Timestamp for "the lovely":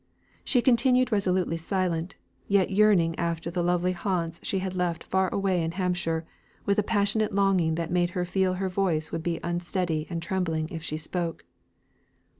3.51-3.91